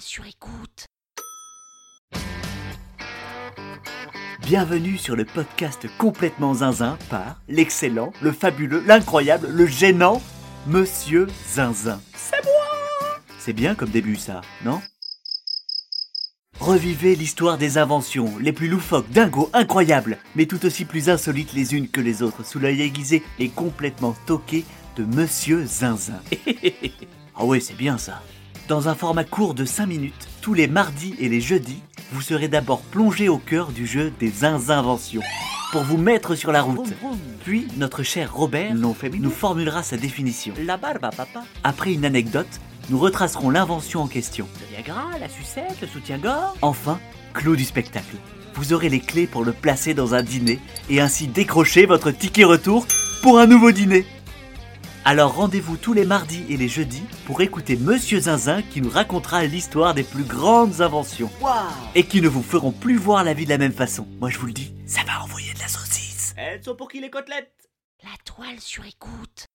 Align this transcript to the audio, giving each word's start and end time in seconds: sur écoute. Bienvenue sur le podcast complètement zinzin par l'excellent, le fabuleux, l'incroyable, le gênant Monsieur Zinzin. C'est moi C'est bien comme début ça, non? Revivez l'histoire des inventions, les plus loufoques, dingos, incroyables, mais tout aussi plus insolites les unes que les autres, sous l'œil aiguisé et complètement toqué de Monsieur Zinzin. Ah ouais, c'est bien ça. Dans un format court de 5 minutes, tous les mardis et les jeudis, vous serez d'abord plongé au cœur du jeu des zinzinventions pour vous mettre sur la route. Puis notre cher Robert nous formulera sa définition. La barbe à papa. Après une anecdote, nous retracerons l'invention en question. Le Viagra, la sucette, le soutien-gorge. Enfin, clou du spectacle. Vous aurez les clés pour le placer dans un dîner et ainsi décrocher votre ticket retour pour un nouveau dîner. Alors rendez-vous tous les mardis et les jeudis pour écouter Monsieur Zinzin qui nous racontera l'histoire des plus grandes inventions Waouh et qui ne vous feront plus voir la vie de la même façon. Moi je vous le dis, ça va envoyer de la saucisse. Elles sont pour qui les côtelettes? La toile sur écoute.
sur 0.00 0.26
écoute. 0.26 0.86
Bienvenue 4.42 4.96
sur 4.96 5.16
le 5.16 5.24
podcast 5.24 5.86
complètement 5.98 6.54
zinzin 6.54 6.98
par 7.08 7.40
l'excellent, 7.48 8.12
le 8.20 8.32
fabuleux, 8.32 8.82
l'incroyable, 8.86 9.48
le 9.48 9.66
gênant 9.66 10.20
Monsieur 10.66 11.28
Zinzin. 11.48 12.00
C'est 12.14 12.44
moi 12.44 13.20
C'est 13.38 13.52
bien 13.52 13.74
comme 13.74 13.90
début 13.90 14.16
ça, 14.16 14.40
non? 14.64 14.80
Revivez 16.60 17.14
l'histoire 17.14 17.56
des 17.56 17.78
inventions, 17.78 18.36
les 18.40 18.52
plus 18.52 18.68
loufoques, 18.68 19.10
dingos, 19.10 19.50
incroyables, 19.52 20.18
mais 20.34 20.46
tout 20.46 20.64
aussi 20.66 20.84
plus 20.84 21.08
insolites 21.08 21.54
les 21.54 21.74
unes 21.74 21.88
que 21.88 22.00
les 22.00 22.22
autres, 22.22 22.44
sous 22.44 22.58
l'œil 22.58 22.82
aiguisé 22.82 23.22
et 23.38 23.48
complètement 23.48 24.16
toqué 24.26 24.64
de 24.96 25.04
Monsieur 25.04 25.64
Zinzin. 25.64 26.20
Ah 27.40 27.44
ouais, 27.44 27.60
c'est 27.60 27.76
bien 27.76 27.98
ça. 27.98 28.20
Dans 28.68 28.90
un 28.90 28.94
format 28.94 29.24
court 29.24 29.54
de 29.54 29.64
5 29.64 29.86
minutes, 29.86 30.28
tous 30.42 30.52
les 30.52 30.66
mardis 30.66 31.14
et 31.18 31.30
les 31.30 31.40
jeudis, 31.40 31.80
vous 32.12 32.20
serez 32.20 32.48
d'abord 32.48 32.82
plongé 32.82 33.30
au 33.30 33.38
cœur 33.38 33.72
du 33.72 33.86
jeu 33.86 34.12
des 34.20 34.28
zinzinventions 34.28 35.22
pour 35.72 35.84
vous 35.84 35.96
mettre 35.96 36.34
sur 36.34 36.52
la 36.52 36.60
route. 36.60 36.92
Puis 37.44 37.66
notre 37.78 38.02
cher 38.02 38.34
Robert 38.34 38.74
nous 38.74 39.30
formulera 39.30 39.82
sa 39.82 39.96
définition. 39.96 40.52
La 40.66 40.76
barbe 40.76 41.02
à 41.06 41.08
papa. 41.08 41.44
Après 41.64 41.94
une 41.94 42.04
anecdote, 42.04 42.60
nous 42.90 42.98
retracerons 42.98 43.48
l'invention 43.48 44.02
en 44.02 44.06
question. 44.06 44.46
Le 44.60 44.76
Viagra, 44.76 45.18
la 45.18 45.30
sucette, 45.30 45.80
le 45.80 45.86
soutien-gorge. 45.86 46.58
Enfin, 46.60 47.00
clou 47.32 47.56
du 47.56 47.64
spectacle. 47.64 48.16
Vous 48.52 48.74
aurez 48.74 48.90
les 48.90 49.00
clés 49.00 49.26
pour 49.26 49.46
le 49.46 49.52
placer 49.52 49.94
dans 49.94 50.12
un 50.14 50.22
dîner 50.22 50.58
et 50.90 51.00
ainsi 51.00 51.26
décrocher 51.26 51.86
votre 51.86 52.10
ticket 52.10 52.44
retour 52.44 52.86
pour 53.22 53.38
un 53.38 53.46
nouveau 53.46 53.72
dîner. 53.72 54.04
Alors 55.04 55.34
rendez-vous 55.34 55.76
tous 55.76 55.94
les 55.94 56.04
mardis 56.04 56.44
et 56.50 56.56
les 56.56 56.68
jeudis 56.68 57.02
pour 57.26 57.40
écouter 57.40 57.76
Monsieur 57.76 58.20
Zinzin 58.20 58.62
qui 58.62 58.82
nous 58.82 58.90
racontera 58.90 59.44
l'histoire 59.44 59.94
des 59.94 60.02
plus 60.02 60.24
grandes 60.24 60.80
inventions 60.80 61.30
Waouh 61.40 61.54
et 61.94 62.04
qui 62.04 62.20
ne 62.20 62.28
vous 62.28 62.42
feront 62.42 62.72
plus 62.72 62.96
voir 62.96 63.24
la 63.24 63.32
vie 63.32 63.44
de 63.44 63.50
la 63.50 63.58
même 63.58 63.72
façon. 63.72 64.06
Moi 64.20 64.28
je 64.30 64.38
vous 64.38 64.46
le 64.46 64.52
dis, 64.52 64.72
ça 64.86 65.00
va 65.06 65.22
envoyer 65.22 65.54
de 65.54 65.60
la 65.60 65.68
saucisse. 65.68 66.34
Elles 66.36 66.62
sont 66.62 66.76
pour 66.76 66.88
qui 66.88 67.00
les 67.00 67.10
côtelettes? 67.10 67.70
La 68.04 68.10
toile 68.24 68.60
sur 68.60 68.84
écoute. 68.84 69.47